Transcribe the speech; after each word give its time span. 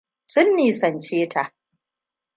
Sun 0.33 0.47
nisance 0.55 1.25
ta. 1.29 1.43